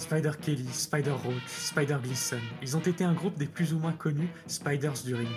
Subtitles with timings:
[0.00, 3.92] Spider Kelly, Spider Roach, Spider Gleason, ils ont été un groupe des plus ou moins
[3.92, 5.28] connus Spiders du ring.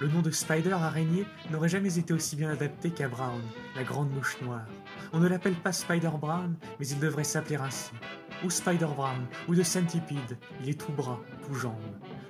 [0.00, 3.42] Le nom de Spider araignée n'aurait jamais été aussi bien adapté qu'à Brown,
[3.74, 4.66] la grande mouche noire.
[5.12, 7.90] On ne l'appelle pas Spider Brown, mais il devrait s'appeler ainsi.
[8.44, 11.74] Ou Spider Brown, ou de Centipede, il est tout bras, tout jambes.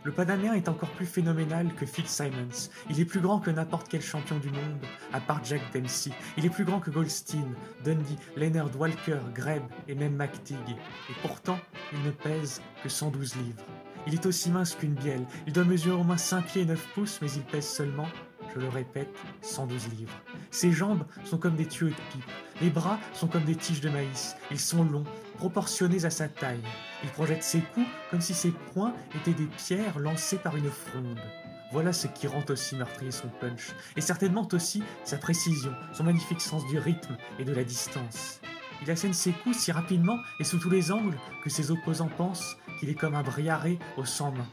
[0.05, 2.68] Le Panaméen est encore plus phénoménal que Fitzsimons.
[2.91, 6.12] Il est plus grand que n'importe quel champion du monde, à part Jack Dempsey.
[6.36, 10.76] Il est plus grand que Goldstein, Dundee, Leonard Walker, Greb et même McTeague.
[11.09, 11.59] Et pourtant,
[11.95, 13.64] il ne pèse que 112 livres.
[14.07, 15.25] Il est aussi mince qu'une bielle.
[15.46, 18.09] Il doit mesurer au moins 5 pieds et 9 pouces, mais il pèse seulement,
[18.54, 19.09] je le répète,
[19.40, 20.21] 112 livres.
[20.50, 22.31] Ses jambes sont comme des tuyaux de pipe.
[22.61, 24.36] Les bras sont comme des tiges de maïs.
[24.50, 25.04] Ils sont longs,
[25.39, 26.62] proportionnés à sa taille.
[27.03, 31.21] Il projette ses coups comme si ses poings étaient des pierres lancées par une fronde.
[31.72, 36.41] Voilà ce qui rend aussi meurtrier son punch, et certainement aussi sa précision, son magnifique
[36.41, 38.41] sens du rythme et de la distance.
[38.83, 42.56] Il assène ses coups si rapidement et sous tous les angles que ses opposants pensent
[42.78, 44.47] qu'il est comme un briaré aux 100 mains.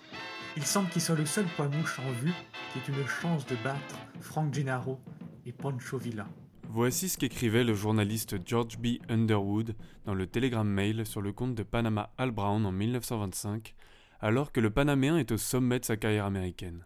[0.58, 2.34] Il semble qu'il soit le seul poids mouche en vue
[2.74, 5.00] qui ait une chance de battre Frank Gennaro
[5.46, 6.26] et Pancho Villa.
[6.74, 9.00] Voici ce qu'écrivait le journaliste George B.
[9.10, 13.76] Underwood dans le Telegram Mail sur le compte de Panama Al Brown en 1925,
[14.22, 16.86] alors que le Panaméen est au sommet de sa carrière américaine.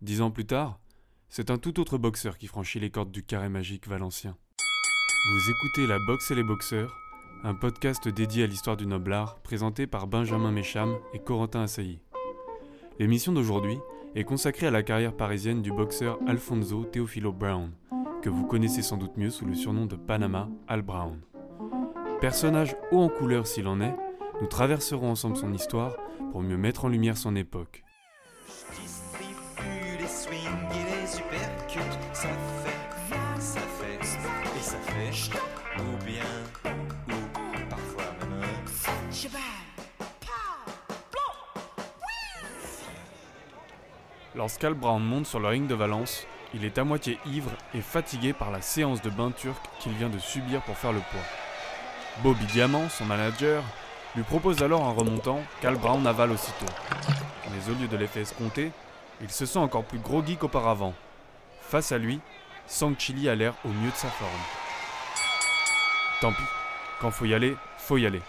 [0.00, 0.80] Dix ans plus tard,
[1.28, 4.38] c'est un tout autre boxeur qui franchit les cordes du carré magique valencien.
[5.28, 6.96] Vous écoutez La Boxe et les Boxeurs,
[7.42, 12.00] un podcast dédié à l'histoire du noble art présenté par Benjamin Mécham et Corentin Assailly.
[12.98, 13.76] L'émission d'aujourd'hui
[14.14, 17.70] est consacrée à la carrière parisienne du boxeur Alfonso Teofilo Brown,
[18.24, 21.20] que vous connaissez sans doute mieux sous le surnom de Panama Al Brown.
[22.22, 23.94] Personnage haut en couleur s'il en est,
[24.40, 25.94] nous traverserons ensemble son histoire
[26.32, 27.84] pour mieux mettre en lumière son époque.
[44.34, 48.32] Lorsqu'Al Brown monte sur le ring de Valence, il est à moitié ivre et fatigué
[48.32, 51.20] par la séance de bain turc qu'il vient de subir pour faire le poids.
[52.22, 53.62] Bobby Diamant, son manager,
[54.14, 56.66] lui propose alors un remontant qu'Al Brown avale aussitôt.
[57.50, 58.70] Mais au lieu de l'effet escompté,
[59.20, 60.94] il se sent encore plus groggy qu'auparavant.
[61.60, 62.20] Face à lui,
[62.66, 64.30] Sang Chili a l'air au mieux de sa forme.
[66.20, 66.42] Tant pis,
[67.00, 68.22] quand faut y aller, faut y aller.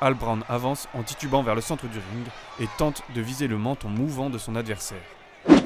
[0.00, 2.26] Al Brown avance en titubant vers le centre du ring
[2.60, 4.98] et tente de viser le menton mouvant de son adversaire.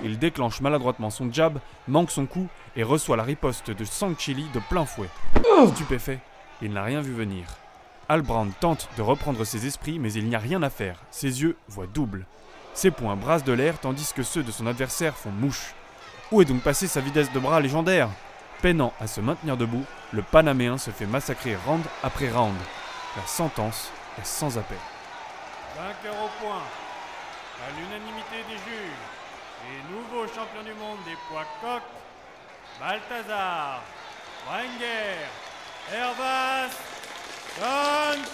[0.05, 4.47] Il déclenche maladroitement son jab, manque son coup et reçoit la riposte de Sang Chili
[4.55, 5.09] de plein fouet.
[5.75, 6.21] Stupéfait,
[6.62, 7.47] il n'a rien vu venir.
[8.09, 10.99] Al Brown tente de reprendre ses esprits, mais il n'y a rien à faire.
[11.11, 12.27] Ses yeux voient double.
[12.75, 15.75] Ses poings brassent de l'air tandis que ceux de son adversaire font mouche.
[16.31, 18.09] Où est donc passée sa vitesse de bras légendaire?
[18.62, 22.56] Peinant à se maintenir debout, le Panaméen se fait massacrer round après round.
[23.16, 24.78] La sentence est sans appel.
[25.77, 26.62] Vainqueur au point,
[27.66, 29.18] à l'unanimité des juges,
[29.69, 31.83] et nouveau champion du monde des poids coqs,
[32.81, 33.83] Balthazar,
[34.47, 35.27] Wenger,
[35.93, 36.71] Hervas,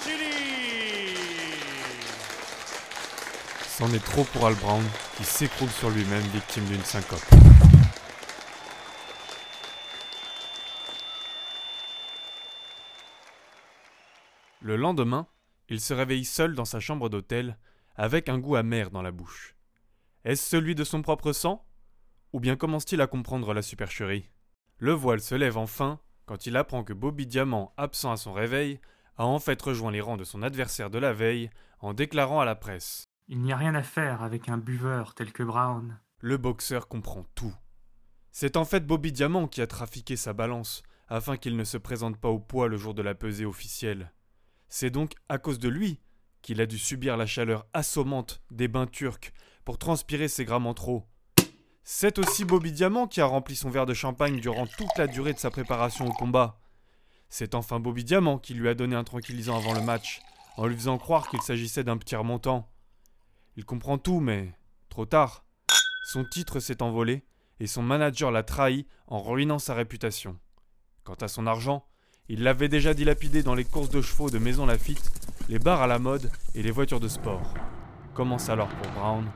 [0.03, 1.17] Chili.
[3.67, 4.85] C'en est trop pour Al Brown,
[5.17, 7.25] qui s'écroule sur lui-même victime d'une syncope.
[14.61, 15.27] Le lendemain,
[15.69, 17.59] il se réveille seul dans sa chambre d'hôtel,
[17.97, 19.54] avec un goût amer dans la bouche.
[20.25, 21.67] Est-ce celui de son propre sang?
[22.33, 24.31] Ou bien commence-t-il à comprendre la supercherie?
[24.79, 28.81] Le voile se lève enfin quand il apprend que Bobby Diamant, absent à son réveil,
[29.19, 32.47] a en fait rejoint les rangs de son adversaire de la veille en déclarant à
[32.47, 36.01] la presse Il n'y a rien à faire avec un buveur tel que Brown.
[36.21, 37.55] Le boxeur comprend tout.
[38.33, 42.17] C'est en fait Bobby Diamant qui a trafiqué sa balance afin qu'il ne se présente
[42.17, 44.11] pas au poids le jour de la pesée officielle.
[44.71, 46.01] C'est donc à cause de lui
[46.41, 49.33] qu'il a dû subir la chaleur assommante des bains turcs
[49.65, 51.07] pour transpirer ses grammes en trop.
[51.83, 55.35] C'est aussi Bobby Diamant qui a rempli son verre de champagne durant toute la durée
[55.35, 56.61] de sa préparation au combat.
[57.29, 60.21] C'est enfin Bobby Diamant qui lui a donné un tranquillisant avant le match,
[60.57, 62.71] en lui faisant croire qu'il s'agissait d'un petit remontant.
[63.57, 64.53] Il comprend tout, mais
[64.89, 65.45] trop tard.
[66.07, 67.25] Son titre s'est envolé,
[67.61, 70.39] et son manager l'a trahi en ruinant sa réputation.
[71.03, 71.85] Quant à son argent,
[72.29, 75.13] il l'avait déjà dilapidé dans les courses de chevaux de Maison Lafitte,
[75.51, 77.53] les bars à la mode et les voitures de sport.
[78.15, 79.31] Commence alors pour Brown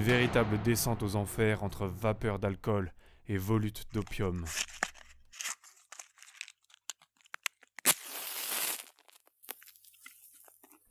[0.00, 2.90] une véritable descente aux enfers entre vapeur d'alcool
[3.28, 4.46] et volutes d'opium.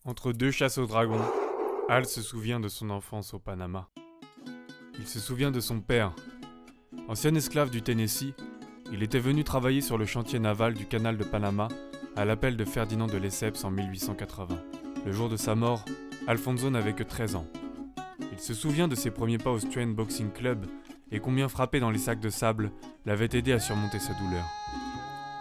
[0.05, 1.25] Entre deux chasses aux dragons,
[1.89, 3.89] Al se souvient de son enfance au Panama.
[4.99, 6.13] Il se souvient de son père.
[7.07, 8.35] Ancien esclave du Tennessee,
[8.91, 11.67] il était venu travailler sur le chantier naval du canal de Panama
[12.15, 14.63] à l'appel de Ferdinand de Lesseps en 1880.
[15.03, 15.83] Le jour de sa mort,
[16.27, 17.47] Alfonso n'avait que 13 ans.
[18.31, 20.65] Il se souvient de ses premiers pas au Strain Boxing Club
[21.11, 22.71] et combien frapper dans les sacs de sable
[23.05, 24.45] l'avait aidé à surmonter sa douleur.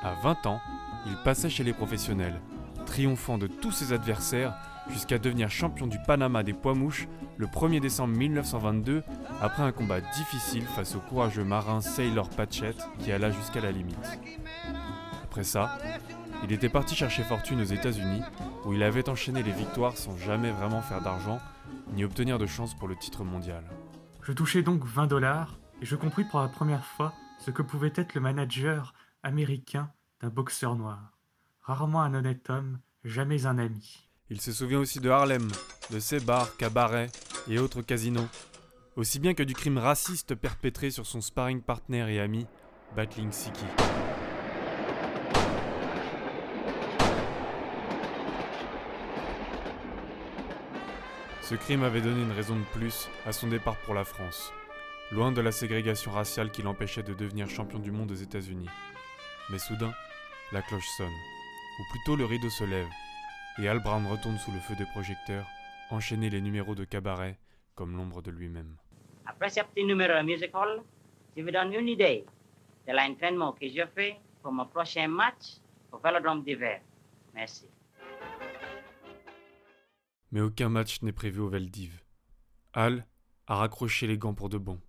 [0.03, 0.61] À 20 ans,
[1.07, 2.41] il passait chez les professionnels,
[2.87, 4.55] triomphant de tous ses adversaires
[4.91, 9.03] jusqu'à devenir champion du Panama des poids mouches le 1er décembre 1922
[9.41, 13.97] après un combat difficile face au courageux marin Sailor Patchett qui alla jusqu'à la limite.
[15.25, 15.79] Après ça,
[16.45, 18.23] il était parti chercher fortune aux États-Unis
[18.65, 21.39] où il avait enchaîné les victoires sans jamais vraiment faire d'argent
[21.93, 23.65] ni obtenir de chance pour le titre mondial.
[24.23, 27.93] Je touchais donc 20 dollars et je compris pour la première fois ce que pouvait
[27.94, 31.12] être le manager américain d'un boxeur noir.
[31.62, 34.09] Rarement un honnête homme, jamais un ami.
[34.31, 35.49] Il se souvient aussi de Harlem,
[35.91, 37.11] de ses bars, cabarets
[37.49, 38.29] et autres casinos,
[38.97, 42.47] aussi bien que du crime raciste perpétré sur son sparring partner et ami,
[42.94, 43.65] Battling Siki.
[51.49, 54.53] Ce crime avait donné une raison de plus à son départ pour la France,
[55.11, 58.69] loin de la ségrégation raciale qui l'empêchait de devenir champion du monde aux États-Unis.
[59.49, 59.95] Mais soudain,
[60.53, 62.91] la cloche sonne, ou plutôt le rideau se lève,
[63.59, 65.47] et Al Brown retourne sous le feu des projecteurs,
[65.89, 67.39] enchaîner les numéros de cabaret
[67.75, 68.77] comme l'ombre de lui-même.
[69.25, 70.83] Après ce petit numéro musical,
[71.35, 72.27] je vous donne une idée
[72.87, 75.62] de l'entraînement que je fais pour mon prochain match
[75.93, 76.83] au Vélodrome d'hiver.
[77.33, 77.71] Merci.
[80.31, 82.03] Mais aucun match n'est prévu au Veldiv.
[82.73, 83.07] Al
[83.47, 84.81] a raccroché les gants pour de bon.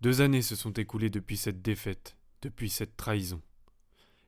[0.00, 3.40] Deux années se sont écoulées depuis cette défaite, depuis cette trahison.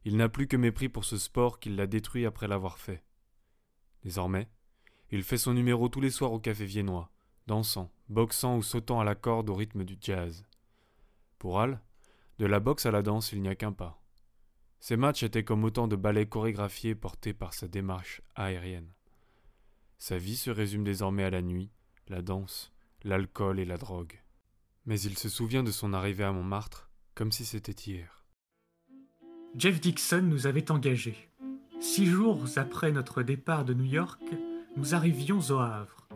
[0.04, 3.02] Il n'a plus que mépris pour ce sport qui l'a détruit après l'avoir fait.
[4.02, 4.48] Désormais,
[5.10, 7.10] il fait son numéro tous les soirs au café viennois,
[7.46, 10.44] dansant, boxant ou sautant à la corde au rythme du jazz.
[11.38, 11.80] Pour Al,
[12.38, 14.00] de la boxe à la danse, il n'y a qu'un pas.
[14.80, 18.92] Ses matchs étaient comme autant de ballets chorégraphiés portés par sa démarche aérienne.
[19.98, 21.70] Sa vie se résume désormais à la nuit,
[22.06, 22.72] la danse,
[23.02, 24.22] l'alcool et la drogue.
[24.86, 28.24] Mais il se souvient de son arrivée à Montmartre comme si c'était hier.
[29.56, 31.28] Jeff Dixon nous avait engagés.
[31.80, 34.22] Six jours après notre départ de New York,
[34.76, 36.08] nous arrivions au Havre.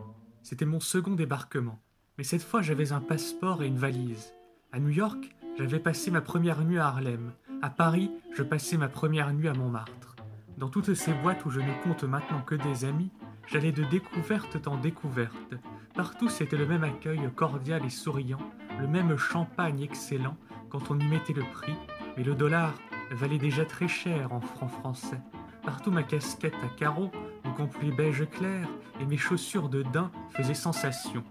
[0.43, 1.79] C'était mon second débarquement,
[2.17, 4.33] mais cette fois j'avais un passeport et une valise.
[4.71, 7.33] À New York, j'avais passé ma première nuit à Harlem.
[7.61, 10.15] À Paris, je passais ma première nuit à Montmartre.
[10.57, 13.11] Dans toutes ces boîtes où je ne compte maintenant que des amis,
[13.47, 15.55] J'allais de découverte en découverte.
[15.93, 18.39] Partout c'était le même accueil cordial et souriant,
[18.79, 20.37] le même champagne excellent
[20.69, 21.75] quand on y mettait le prix,
[22.17, 22.73] mais le dollar
[23.11, 25.21] valait déjà très cher en francs français.
[25.63, 27.11] Partout ma casquette à carreaux,
[27.45, 28.67] mon complet beige clair
[28.99, 31.23] et mes chaussures de daim faisaient sensation.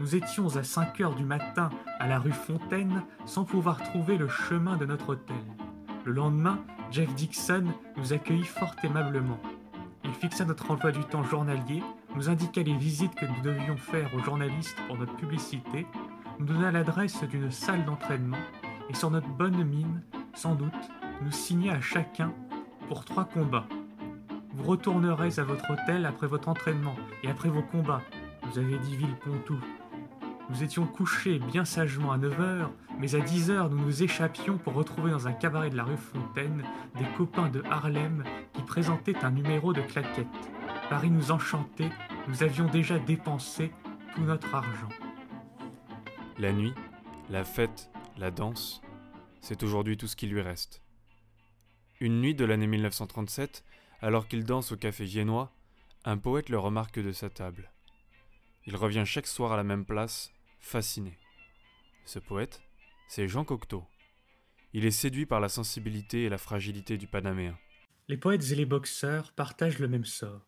[0.00, 4.28] Nous étions à 5 heures du matin à la rue Fontaine sans pouvoir trouver le
[4.28, 5.36] chemin de notre hôtel.
[6.04, 6.58] Le lendemain,
[6.90, 7.64] Jeff Dixon
[7.96, 9.38] nous accueillit fort aimablement.
[10.08, 11.82] Il fixa notre emploi du temps journalier,
[12.16, 15.86] nous indiqua les visites que nous devions faire aux journalistes pour notre publicité,
[16.38, 18.38] nous donna l'adresse d'une salle d'entraînement
[18.88, 20.00] et sur notre bonne mine,
[20.34, 20.72] sans doute,
[21.22, 22.32] nous signa à chacun
[22.88, 23.66] pour trois combats.
[24.54, 28.02] Vous retournerez à votre hôtel après votre entraînement et après vos combats,
[28.46, 29.58] nous avait dit Villepontou.
[30.48, 34.56] Nous étions couchés bien sagement à 9 heures, mais à 10 heures nous nous échappions
[34.56, 36.62] pour retrouver dans un cabaret de la rue Fontaine
[36.96, 38.24] des copains de Harlem
[38.68, 40.26] qui présentaient un numéro de claquettes.
[40.90, 41.88] Paris nous enchantait,
[42.28, 43.72] nous avions déjà dépensé
[44.14, 44.90] tout notre argent.
[46.38, 46.74] La nuit,
[47.30, 48.82] la fête, la danse,
[49.40, 50.82] c'est aujourd'hui tout ce qui lui reste.
[52.00, 53.64] Une nuit de l'année 1937,
[54.02, 55.50] alors qu'il danse au café viennois,
[56.04, 57.72] un poète le remarque de sa table.
[58.66, 61.16] Il revient chaque soir à la même place, fasciné.
[62.04, 62.60] Ce poète,
[63.08, 63.84] c'est Jean Cocteau.
[64.74, 67.56] Il est séduit par la sensibilité et la fragilité du Panaméen.
[68.08, 70.46] Les poètes et les boxeurs partagent le même sort.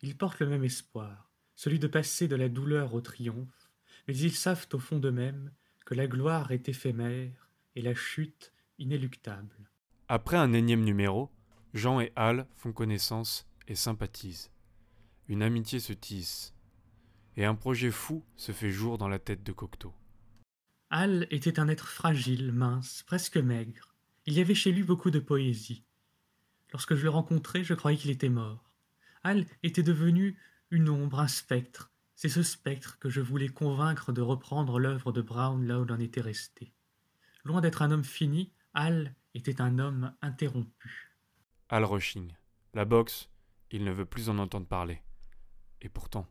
[0.00, 3.70] Ils portent le même espoir, celui de passer de la douleur au triomphe,
[4.06, 5.50] mais ils savent au fond d'eux-mêmes
[5.84, 9.70] que la gloire est éphémère et la chute inéluctable.
[10.08, 11.30] Après un énième numéro,
[11.74, 14.50] Jean et Al font connaissance et sympathisent.
[15.28, 16.54] Une amitié se tisse,
[17.36, 19.92] et un projet fou se fait jour dans la tête de Cocteau.
[20.90, 23.94] Al était un être fragile, mince, presque maigre.
[24.26, 25.84] Il y avait chez lui beaucoup de poésie.
[26.72, 28.70] Lorsque je le rencontrai, je croyais qu'il était mort.
[29.22, 30.38] Al était devenu
[30.70, 31.90] une ombre, un spectre.
[32.14, 35.92] C'est ce spectre que je voulais convaincre de reprendre l'œuvre de Brown là où il
[35.92, 36.72] en était resté.
[37.44, 41.16] Loin d'être un homme fini, Al était un homme interrompu.
[41.68, 42.32] Al Rushing.
[42.74, 43.30] La boxe,
[43.70, 45.02] il ne veut plus en entendre parler.
[45.80, 46.26] Et pourtant.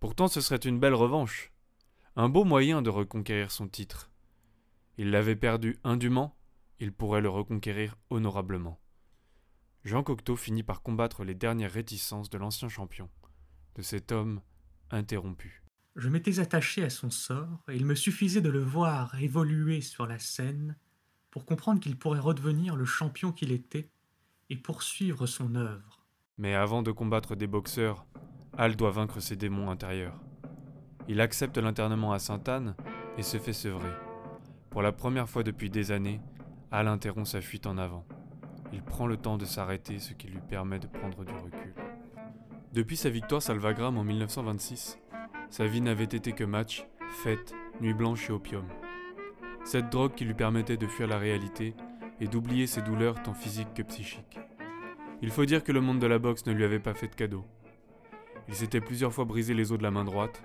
[0.00, 1.52] Pourtant, ce serait une belle revanche.
[2.16, 4.10] Un beau moyen de reconquérir son titre.
[4.98, 6.36] Il l'avait perdu indûment,
[6.80, 8.81] il pourrait le reconquérir honorablement.
[9.84, 13.08] Jean Cocteau finit par combattre les dernières réticences de l'ancien champion,
[13.74, 14.40] de cet homme
[14.90, 15.62] interrompu.
[15.96, 20.06] Je m'étais attaché à son sort, et il me suffisait de le voir évoluer sur
[20.06, 20.76] la scène
[21.30, 23.90] pour comprendre qu'il pourrait redevenir le champion qu'il était
[24.50, 26.06] et poursuivre son œuvre.
[26.38, 28.06] Mais avant de combattre des boxeurs,
[28.56, 30.20] Al doit vaincre ses démons intérieurs.
[31.08, 32.76] Il accepte l'internement à Sainte-Anne
[33.18, 33.92] et se fait sevrer.
[34.70, 36.20] Pour la première fois depuis des années,
[36.70, 38.06] Al interrompt sa fuite en avant.
[38.72, 41.74] Il prend le temps de s'arrêter, ce qui lui permet de prendre du recul.
[42.72, 44.98] Depuis sa victoire Salvagram en 1926,
[45.50, 46.86] sa vie n'avait été que match,
[47.22, 48.66] fête, nuit blanche et opium.
[49.64, 51.74] Cette drogue qui lui permettait de fuir la réalité
[52.20, 54.40] et d'oublier ses douleurs tant physiques que psychiques.
[55.20, 57.14] Il faut dire que le monde de la boxe ne lui avait pas fait de
[57.14, 57.44] cadeau.
[58.48, 60.42] Il s'était plusieurs fois brisé les os de la main droite,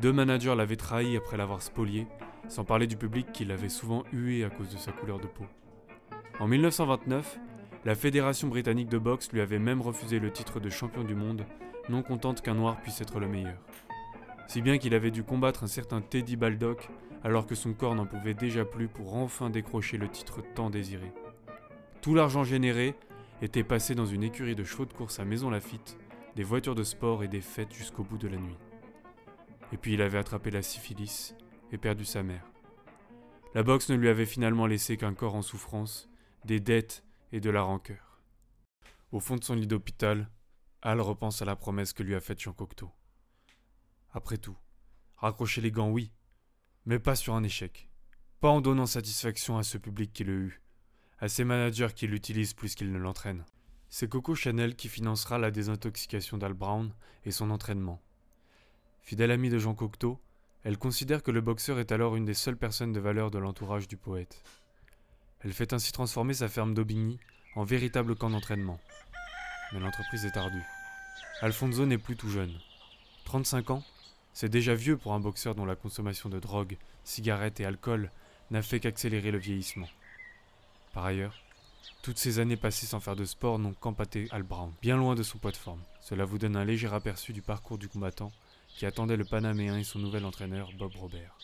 [0.00, 2.06] deux managers l'avaient trahi après l'avoir spolié,
[2.48, 5.44] sans parler du public qui l'avait souvent hué à cause de sa couleur de peau.
[6.40, 7.38] En 1929,
[7.84, 11.44] la Fédération britannique de boxe lui avait même refusé le titre de champion du monde,
[11.88, 13.58] non contente qu'un noir puisse être le meilleur.
[14.46, 16.88] Si bien qu'il avait dû combattre un certain Teddy Baldock
[17.24, 21.12] alors que son corps n'en pouvait déjà plus pour enfin décrocher le titre tant désiré.
[22.00, 22.94] Tout l'argent généré
[23.42, 25.96] était passé dans une écurie de chevaux de course à Maison Lafitte,
[26.36, 28.58] des voitures de sport et des fêtes jusqu'au bout de la nuit.
[29.72, 31.34] Et puis il avait attrapé la syphilis
[31.72, 32.44] et perdu sa mère.
[33.54, 36.08] La boxe ne lui avait finalement laissé qu'un corps en souffrance,
[36.44, 38.20] des dettes et de la rancœur.
[39.10, 40.30] Au fond de son lit d'hôpital,
[40.82, 42.90] Al repense à la promesse que lui a faite Jean Cocteau.
[44.12, 44.56] Après tout,
[45.16, 46.12] raccrocher les gants, oui,
[46.86, 47.88] mais pas sur un échec.
[48.40, 50.62] Pas en donnant satisfaction à ce public qui le eut,
[51.18, 53.44] à ses managers qui l'utilisent plus qu'ils ne l'entraînent.
[53.88, 56.92] C'est Coco Chanel qui financera la désintoxication d'Al Brown
[57.24, 58.02] et son entraînement.
[59.02, 60.20] Fidèle amie de Jean Cocteau,
[60.64, 63.88] elle considère que le boxeur est alors une des seules personnes de valeur de l'entourage
[63.88, 64.42] du poète.
[65.44, 67.18] Elle fait ainsi transformer sa ferme d'Aubigny
[67.56, 68.78] en véritable camp d'entraînement.
[69.72, 70.64] Mais l'entreprise est ardue.
[71.40, 72.52] Alfonso n'est plus tout jeune.
[73.24, 73.82] 35 ans,
[74.32, 78.10] c'est déjà vieux pour un boxeur dont la consommation de drogue, cigarettes et alcool
[78.50, 79.88] n'a fait qu'accélérer le vieillissement.
[80.92, 81.34] Par ailleurs,
[82.02, 85.22] toutes ces années passées sans faire de sport n'ont qu'empâté Al Brown, bien loin de
[85.22, 85.82] son poids de forme.
[86.00, 88.32] Cela vous donne un léger aperçu du parcours du combattant
[88.68, 91.36] qui attendait le Panaméen et son nouvel entraîneur Bob Robert.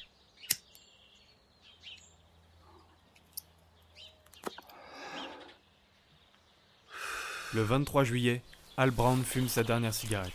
[7.55, 8.43] Le 23 juillet,
[8.77, 10.35] Al Brown fume sa dernière cigarette.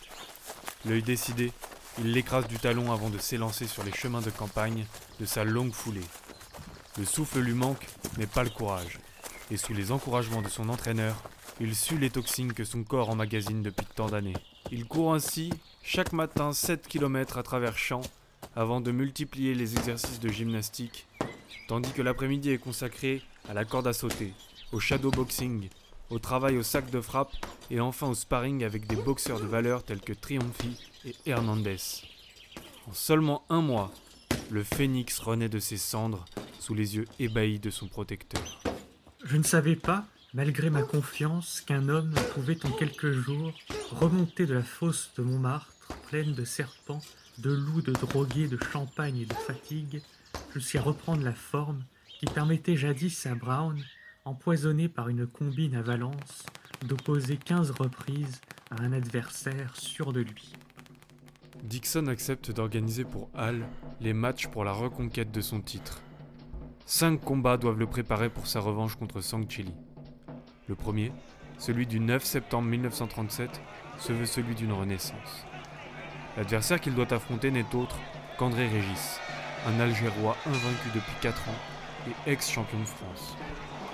[0.84, 1.52] L'œil décidé,
[2.00, 4.88] il l'écrase du talon avant de s'élancer sur les chemins de campagne
[5.20, 6.02] de sa longue foulée.
[6.98, 7.86] Le souffle lui manque,
[8.18, 8.98] mais pas le courage.
[9.52, 11.16] Et sous les encouragements de son entraîneur,
[11.62, 14.34] il sue les toxines que son corps emmagasine depuis tant d'années.
[14.72, 15.52] Il court ainsi
[15.84, 18.02] chaque matin 7 km à travers champs
[18.56, 21.06] avant de multiplier les exercices de gymnastique,
[21.68, 24.34] tandis que l'après-midi est consacré à la corde à sauter,
[24.72, 25.70] au shadow boxing,
[26.10, 27.34] au travail au sac de frappe
[27.72, 31.78] et enfin au sparring avec des boxeurs de valeur tels que Triumphi et Hernandez.
[32.88, 33.92] En seulement un mois,
[34.52, 36.26] le phénix renaît de ses cendres
[36.60, 38.62] sous les yeux ébahis de son protecteur.
[39.24, 43.54] Je ne savais pas, malgré ma confiance, qu'un homme pouvait en quelques jours
[43.92, 47.02] remonter de la fosse de Montmartre, pleine de serpents,
[47.38, 50.02] de loups, de drogués, de champagne et de fatigue,
[50.54, 51.84] jusqu'à reprendre la forme
[52.20, 53.84] qui permettait jadis à Brown,
[54.26, 56.46] empoisonné par une combine à Valence,
[56.88, 58.40] d'opposer quinze reprises
[58.72, 60.54] à un adversaire sûr de lui.
[61.64, 63.66] Dixon accepte d'organiser pour Hall
[64.00, 66.02] les matchs pour la reconquête de son titre.
[66.86, 69.74] Cinq combats doivent le préparer pour sa revanche contre Sang Chili.
[70.68, 71.12] Le premier,
[71.58, 73.62] celui du 9 septembre 1937,
[74.00, 75.46] se veut celui d'une renaissance.
[76.38, 77.98] L'adversaire qu'il doit affronter n'est autre
[78.38, 79.20] qu'André Régis,
[79.68, 81.73] un Algérois invaincu depuis 4 ans
[82.08, 83.36] et ex-champion de France.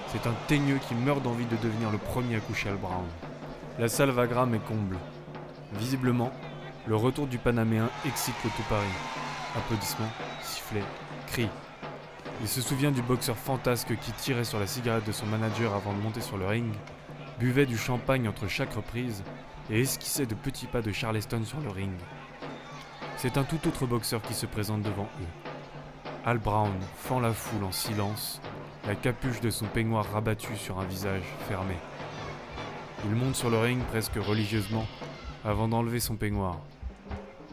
[0.08, 3.06] C'est un teigneux qui meurt d'envie de devenir le premier à coucher Al Brown.
[3.78, 4.98] La salle Vagram est comble.
[5.74, 6.32] Visiblement,
[6.88, 8.88] le retour du Panaméen excite le tout Paris.
[9.56, 10.10] Applaudissements,
[10.42, 10.84] sifflets,
[11.28, 11.50] cris.
[12.42, 15.94] Il se souvient du boxeur fantasque qui tirait sur la cigarette de son manager avant
[15.94, 16.74] de monter sur le ring,
[17.40, 19.24] buvait du champagne entre chaque reprise
[19.70, 21.92] et esquissait de petits pas de Charleston sur le ring.
[23.18, 25.49] C'est un tout autre boxeur qui se présente devant eux.
[26.26, 28.42] Al Brown fend la foule en silence,
[28.86, 31.76] la capuche de son peignoir rabattu sur un visage fermé.
[33.06, 34.86] Il monte sur le ring presque religieusement
[35.46, 36.58] avant d'enlever son peignoir.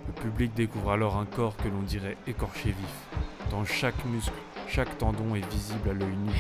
[0.09, 3.21] Le public découvre alors un corps que l'on dirait écorché vif,
[3.51, 4.33] tant chaque muscle,
[4.69, 6.33] chaque tendon est visible à l'œil nu.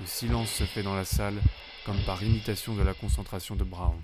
[0.00, 1.40] Le silence se fait dans la salle,
[1.84, 4.00] comme par imitation de la concentration de Brown.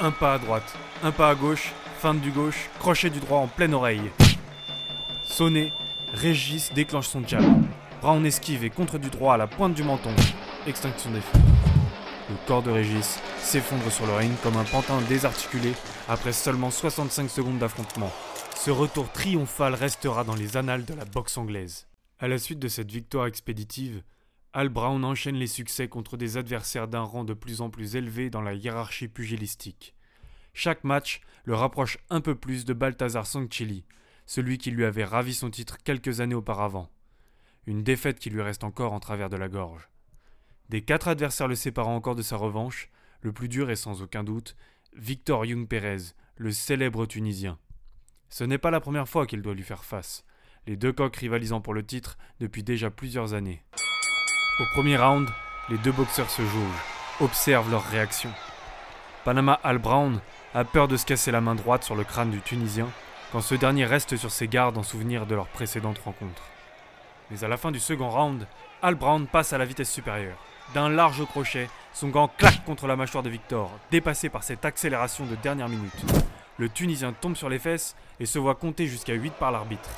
[0.00, 0.74] Un pas à droite,
[1.04, 1.72] un pas à gauche,
[2.02, 4.10] feinte du gauche, crochet du droit en pleine oreille.
[5.22, 5.72] Sonné,
[6.12, 7.44] Régis déclenche son jab.
[8.00, 10.10] Brown esquive et contre du droit à la pointe du menton.
[10.66, 11.38] Extinction des feux.
[12.28, 15.74] Le corps de Régis s'effondre sur le ring comme un pantin désarticulé
[16.08, 18.10] après seulement 65 secondes d'affrontement.
[18.56, 21.86] Ce retour triomphal restera dans les annales de la boxe anglaise.
[22.18, 24.02] À la suite de cette victoire expéditive,
[24.52, 28.28] Al Brown enchaîne les succès contre des adversaires d'un rang de plus en plus élevé
[28.28, 29.94] dans la hiérarchie pugilistique.
[30.52, 33.84] Chaque match le rapproche un peu plus de Balthazar Sangchili,
[34.26, 36.90] celui qui lui avait ravi son titre quelques années auparavant.
[37.66, 39.88] Une défaite qui lui reste encore en travers de la gorge.
[40.68, 42.90] Des quatre adversaires le séparant encore de sa revanche,
[43.20, 44.56] le plus dur est sans aucun doute
[44.94, 47.58] Victor Young Perez, le célèbre Tunisien.
[48.28, 50.24] Ce n'est pas la première fois qu'il doit lui faire face,
[50.66, 53.62] les deux coqs rivalisant pour le titre depuis déjà plusieurs années.
[54.60, 55.28] Au premier round,
[55.68, 56.82] les deux boxeurs se jaugent,
[57.20, 58.30] observent leur réaction.
[59.24, 60.20] Panama Al Brown
[60.52, 62.88] a peur de se casser la main droite sur le crâne du Tunisien
[63.30, 66.42] quand ce dernier reste sur ses gardes en souvenir de leur précédente rencontre.
[67.30, 68.48] Mais à la fin du second round,
[68.82, 70.36] Al Brown passe à la vitesse supérieure.
[70.74, 75.24] D'un large crochet, son gant claque contre la mâchoire de Victor, dépassé par cette accélération
[75.24, 75.92] de dernière minute.
[76.58, 79.90] Le Tunisien tombe sur les fesses et se voit compter jusqu'à 8 par l'arbitre.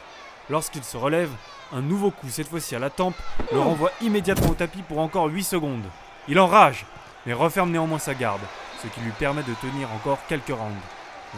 [0.50, 1.30] Lorsqu'il se relève,
[1.72, 3.16] un nouveau coup, cette fois-ci à la tempe,
[3.52, 5.84] le renvoie immédiatement au tapis pour encore 8 secondes.
[6.28, 6.84] Il enrage,
[7.24, 8.42] mais referme néanmoins sa garde,
[8.84, 10.76] ce qui lui permet de tenir encore quelques rounds.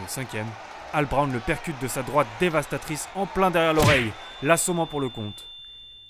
[0.03, 0.47] Au cinquième,
[0.93, 4.11] Al Brown le percute de sa droite dévastatrice en plein derrière l'oreille,
[4.43, 5.47] l'assommant pour le compte.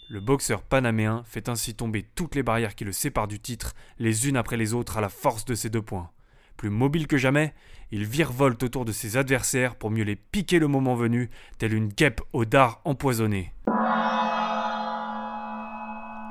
[0.09, 4.27] Le boxeur panaméen fait ainsi tomber toutes les barrières qui le séparent du titre, les
[4.27, 6.09] unes après les autres à la force de ses deux poings.
[6.55, 7.53] Plus mobile que jamais,
[7.91, 11.89] il virevolte autour de ses adversaires pour mieux les piquer le moment venu, tel une
[11.89, 13.53] guêpe au dard empoisonné.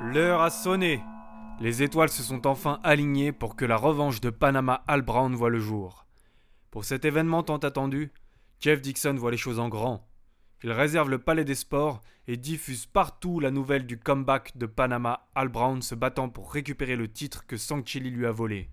[0.03, 1.01] L'heure a sonné.
[1.59, 5.49] Les étoiles se sont enfin alignées pour que la revanche de Panama Al Brown voit
[5.49, 6.07] le jour.
[6.71, 8.13] Pour cet événement tant attendu,
[8.61, 10.07] Jeff Dixon voit les choses en grand.
[10.63, 15.29] Il réserve le Palais des Sports et diffuse partout la nouvelle du comeback de Panama
[15.35, 18.69] Al Brown se battant pour récupérer le titre que Chili lui a volé.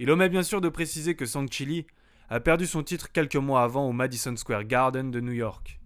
[0.00, 1.86] Il omet bien sûr de préciser que Chili
[2.28, 5.80] a perdu son titre quelques mois avant au Madison Square Garden de New York.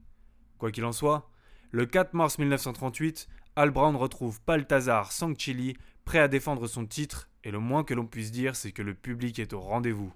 [0.57, 1.29] Quoi qu'il en soit,
[1.73, 5.77] le 4 mars 1938, Al Brown retrouve Balthazar Sangchili
[6.11, 8.95] prêt à défendre son titre, et le moins que l'on puisse dire, c'est que le
[8.95, 10.13] public est au rendez-vous.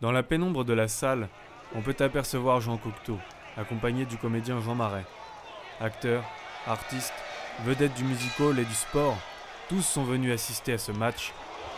[0.00, 1.28] Dans la pénombre de la salle,
[1.74, 3.18] on peut apercevoir Jean Cocteau,
[3.58, 5.04] accompagné du comédien Jean Marais.
[5.78, 6.24] Acteurs,
[6.66, 7.12] artistes,
[7.66, 9.18] vedettes du musical et du sport,
[9.68, 11.34] tous sont venus assister à ce match,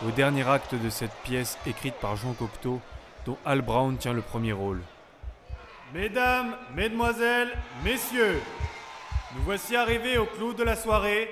[0.07, 2.79] au dernier acte de cette pièce écrite par Jean Cocteau,
[3.25, 4.79] dont Al Brown tient le premier rôle.
[5.93, 8.39] Mesdames, Mesdemoiselles, Messieurs,
[9.35, 11.27] nous voici arrivés au clou de la soirée,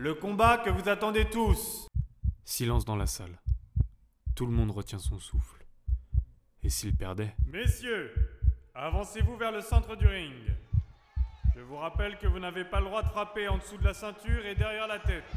[0.00, 1.86] le combat que vous attendez tous.
[2.42, 3.38] Silence dans la salle.
[4.34, 5.62] Tout le monde retient son souffle.
[6.62, 7.34] Et s'il perdait?
[7.46, 8.10] Messieurs,
[8.74, 10.32] avancez-vous vers le centre du ring.
[11.54, 13.92] Je vous rappelle que vous n'avez pas le droit de frapper en dessous de la
[13.92, 15.30] ceinture et derrière la tête.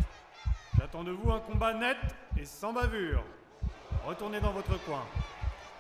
[0.79, 1.97] J'attends de vous un combat net
[2.37, 3.23] et sans bavure.
[4.05, 5.03] Retournez dans votre coin.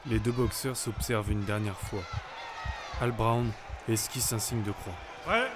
[0.07, 2.03] Les deux boxeurs s'observent une dernière fois.
[2.99, 3.49] Al Brown
[3.87, 4.93] esquisse un signe de croix.
[5.23, 5.49] Prêt?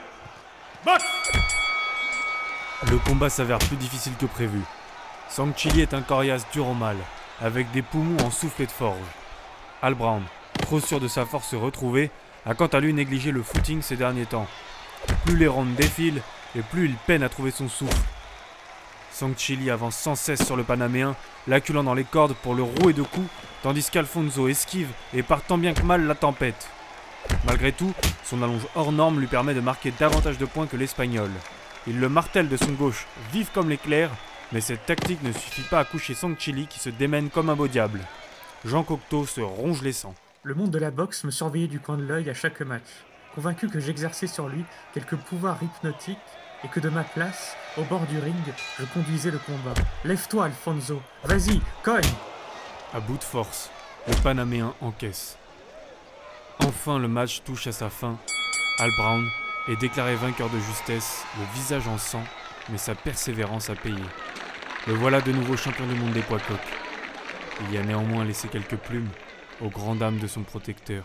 [2.86, 4.62] Le combat s'avère plus difficile que prévu.
[5.56, 6.98] Chili est un coriace dur au mal,
[7.42, 8.98] avec des poumons en soufflet de forge.
[9.82, 10.24] Al Brown,
[10.62, 12.12] trop sûr de sa force retrouvée,
[12.46, 14.48] a quant à lui négligé le footing ces derniers temps.
[15.26, 16.22] Plus les rondes défilent,
[16.56, 17.98] et plus il peine à trouver son souffle.
[19.36, 21.16] Chili avance sans cesse sur le Panaméen,
[21.48, 23.30] l'acculant dans les cordes pour le rouer de coups,
[23.64, 26.70] tandis qu'Alfonso esquive et part tant bien que mal la tempête.
[27.44, 31.32] Malgré tout, son allonge hors norme lui permet de marquer davantage de points que l'Espagnol.
[31.88, 34.12] Il le martèle de son gauche, vif comme l'éclair,
[34.52, 37.70] mais cette tactique ne suffit pas à coucher Chili qui se démène comme un beau
[37.70, 38.02] diable.
[38.66, 40.16] Jean Cocteau se ronge les sangs.
[40.44, 43.70] Le monde de la boxe me surveillait du coin de l'œil à chaque match, convaincu
[43.70, 46.18] que j'exerçais sur lui quelques pouvoirs hypnotiques
[46.66, 48.36] et que de ma place, au bord du ring,
[48.80, 49.74] je conduisais le combat.
[50.04, 51.02] Lève-toi, Alfonso.
[51.24, 52.04] Vas-y, cogne
[52.94, 53.70] À bout de force,
[54.08, 55.38] le Panaméen encaisse.
[56.60, 58.18] Enfin, le match touche à sa fin.
[58.80, 59.26] Al Brown
[59.68, 62.24] est déclaré vainqueur de justesse, le visage en sang,
[62.70, 64.04] mais sa persévérance a payé.
[64.88, 66.60] Le voilà de nouveau champion du monde des poids coqs.
[67.62, 69.10] Il y a néanmoins laissé quelques plumes
[69.62, 71.04] aux grandes dames de son protecteur.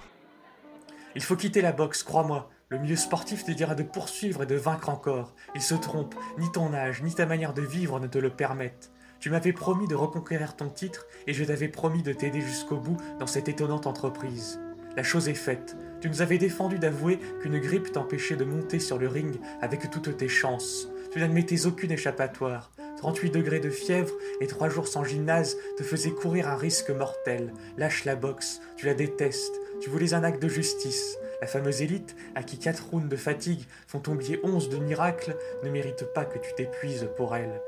[1.14, 2.50] Il faut quitter la boxe, crois-moi.
[2.68, 5.34] Le milieu sportif te dira de poursuivre et de vaincre encore.
[5.54, 8.92] Il se trompe, ni ton âge, ni ta manière de vivre ne te le permettent.
[9.18, 12.96] Tu m'avais promis de reconquérir ton titre et je t'avais promis de t'aider jusqu'au bout
[13.18, 14.60] dans cette étonnante entreprise.
[14.96, 15.76] La chose est faite.
[16.02, 20.16] Tu nous avais défendu d'avouer qu'une grippe t'empêchait de monter sur le ring avec toutes
[20.16, 20.88] tes chances.
[21.12, 22.72] Tu n'admettais aucune échappatoire.
[22.96, 27.52] 38 degrés de fièvre et trois jours sans gymnase te faisaient courir un risque mortel.
[27.76, 29.54] Lâche la boxe, tu la détestes.
[29.80, 31.18] Tu voulais un acte de justice.
[31.40, 35.70] La fameuse élite, à qui 4 rounds de fatigue font oublier 11 de miracles, ne
[35.70, 37.60] mérite pas que tu t'épuises pour elle.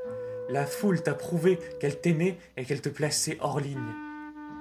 [0.49, 4.04] La foule t'a prouvé qu'elle t'aimait et qu'elle te plaçait hors ligne.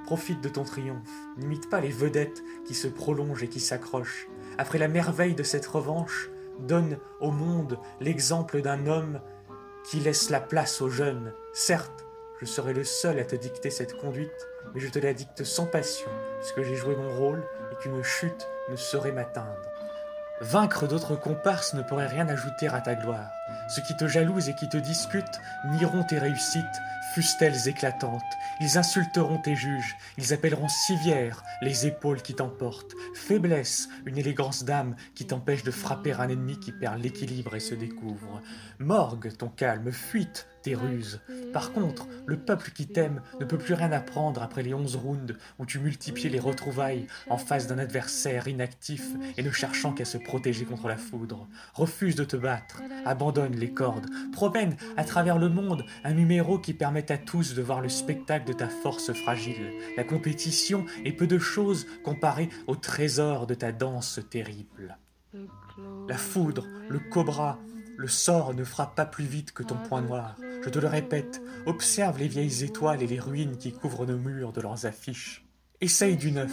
[0.04, 4.28] Profite de ton triomphe, n'imite pas les vedettes qui se prolongent et qui s'accrochent.
[4.58, 6.28] Après la merveille de cette revanche,
[6.60, 9.20] donne au monde l'exemple d'un homme
[9.90, 11.32] qui laisse la place aux jeunes.
[11.52, 12.04] Certes,
[12.40, 15.66] je serai le seul à te dicter cette conduite, mais je te la dicte sans
[15.66, 19.70] passion, puisque j'ai joué mon rôle et qu'une chute ne saurait m'atteindre.
[20.40, 23.30] Vaincre d'autres comparses ne pourrait rien ajouter à ta gloire.
[23.68, 25.40] Ceux qui te jalousent et qui te discutent
[25.70, 26.64] nieront tes réussites,
[27.14, 28.22] fussent-elles éclatantes.
[28.60, 34.96] Ils insulteront tes juges, ils appelleront civière les épaules qui t'emportent, faiblesse une élégance d'âme
[35.14, 38.42] qui t'empêche de frapper un ennemi qui perd l'équilibre et se découvre,
[38.80, 41.20] morgue ton calme, fuite tes ruses.
[41.52, 45.36] Par contre, le peuple qui t'aime ne peut plus rien apprendre après les onze rounds
[45.58, 49.04] où tu multiplies les retrouvailles en face d'un adversaire inactif
[49.36, 51.46] et ne cherchant qu'à se protéger contre la foudre.
[51.74, 56.72] Refuse de te battre, abandonne les cordes, promène à travers le monde un numéro qui
[57.10, 59.72] à tous de voir le spectacle de ta force fragile.
[59.96, 64.98] La compétition est peu de choses comparée au trésor de ta danse terrible.
[66.08, 67.58] La foudre, le cobra,
[67.96, 70.36] le sort ne frappe pas plus vite que ton poing noir.
[70.62, 74.52] Je te le répète, observe les vieilles étoiles et les ruines qui couvrent nos murs
[74.52, 75.44] de leurs affiches.
[75.80, 76.52] Essaye du neuf,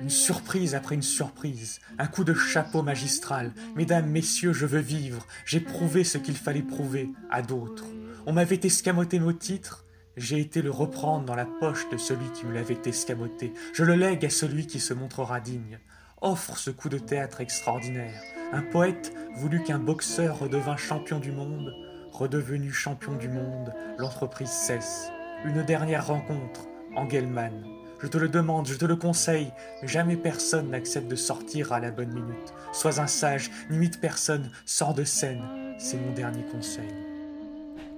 [0.00, 3.52] une surprise après une surprise, un coup de chapeau magistral.
[3.76, 7.84] Mesdames, messieurs, je veux vivre, j'ai prouvé ce qu'il fallait prouver à d'autres.
[8.24, 9.84] On m'avait escamoté nos titres,
[10.16, 13.52] j'ai été le reprendre dans la poche de celui qui me l'avait escamoté.
[13.72, 15.80] Je le lègue à celui qui se montrera digne.
[16.20, 18.22] Offre ce coup de théâtre extraordinaire.
[18.52, 21.74] Un poète voulut qu'un boxeur redevint champion du monde.
[22.12, 25.10] Redevenu champion du monde, l'entreprise cesse.
[25.44, 27.64] Une dernière rencontre, Engelmann.
[28.00, 31.90] Je te le demande, je te le conseille, jamais personne n'accepte de sortir à la
[31.90, 32.54] bonne minute.
[32.72, 35.42] Sois un sage, n'imite personne, sors de scène,
[35.78, 37.11] c'est mon dernier conseil.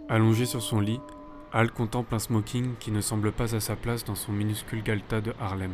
[0.07, 1.01] Allongé sur son lit,
[1.51, 5.23] Al contemple un smoking qui ne semble pas à sa place dans son minuscule Galta
[5.23, 5.73] de Harlem.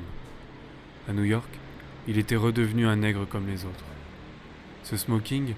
[1.09, 1.49] À New York,
[2.07, 3.85] il était redevenu un nègre comme les autres.
[4.85, 5.55] Ce smoking,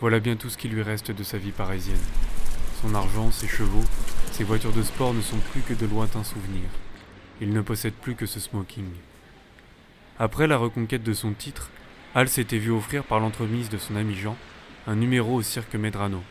[0.00, 1.96] voilà bien tout ce qui lui reste de sa vie parisienne.
[2.82, 3.84] Son argent, ses chevaux,
[4.30, 6.70] ses voitures de sport ne sont plus que de lointains souvenirs.
[7.40, 8.90] Il ne possède plus que ce smoking.
[10.18, 11.70] Après la reconquête de son titre,
[12.14, 14.36] Al s'était vu offrir par l'entremise de son ami Jean
[14.86, 16.22] un numéro au cirque Medrano.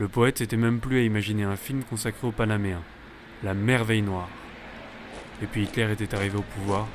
[0.00, 2.80] Le poète s'était même plus à imaginer un film consacré aux Panaméens,
[3.42, 4.30] La Merveille Noire.
[5.42, 6.88] Et puis Hitler était arrivé au pouvoir,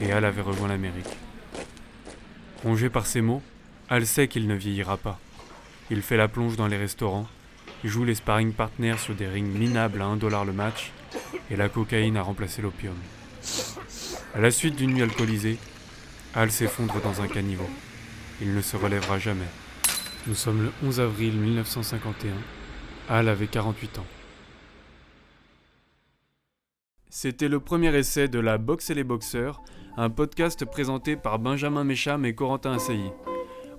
[0.00, 1.18] et Al avait rejoint l'Amérique.
[2.62, 3.42] Rongé par ces mots,
[3.90, 5.20] Al sait qu'il ne vieillira pas.
[5.90, 7.28] Il fait la plonge dans les restaurants,
[7.84, 10.90] joue les sparring partners sur des rings minables à 1 dollar le match,
[11.50, 12.96] et la cocaïne a remplacé l'opium.
[14.34, 15.58] À la suite d'une nuit alcoolisée,
[16.34, 17.68] Al s'effondre dans un caniveau.
[18.40, 19.50] Il ne se relèvera jamais.
[20.28, 22.30] Nous sommes le 11 avril 1951.
[23.08, 24.06] Al avait 48 ans.
[27.10, 29.62] C'était le premier essai de La Boxe et les Boxeurs,
[29.96, 33.10] un podcast présenté par Benjamin Mécham et Corentin Assailly.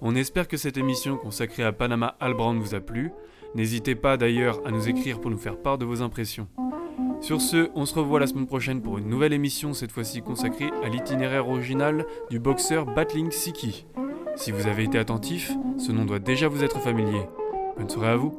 [0.01, 3.11] On espère que cette émission consacrée à Panama Albrand vous a plu.
[3.55, 6.49] N'hésitez pas d'ailleurs à nous écrire pour nous faire part de vos impressions.
[7.21, 10.71] Sur ce, on se revoit la semaine prochaine pour une nouvelle émission, cette fois-ci consacrée
[10.83, 13.85] à l'itinéraire original du boxeur Battling Siki.
[14.35, 17.21] Si vous avez été attentif, ce nom doit déjà vous être familier.
[17.77, 18.33] Bonne soirée à vous